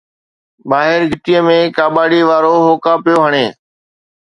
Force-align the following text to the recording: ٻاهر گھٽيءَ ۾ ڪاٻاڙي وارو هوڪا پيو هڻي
ٻاهر 0.69 1.01
گھٽيءَ 1.11 1.41
۾ 1.47 1.57
ڪاٻاڙي 1.77 2.21
وارو 2.29 2.53
هوڪا 2.65 2.93
پيو 3.03 3.17
هڻي 3.25 3.45